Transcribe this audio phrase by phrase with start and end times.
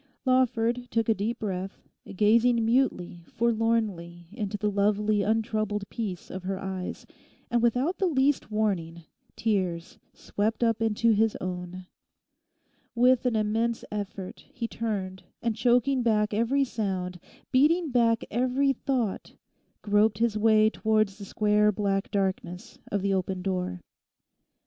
[0.25, 1.83] Lawford took a deep breath,
[2.15, 7.05] gazing mutely, forlornly, into the lovely untroubled peace of her eyes,
[7.51, 9.03] and without the least warning
[9.35, 11.85] tears swept up into his own.
[12.95, 17.19] With an immense effort he turned, and choking back every sound,
[17.51, 19.35] beating back every thought,
[19.83, 23.81] groped his way towards the square black darkness of the open door.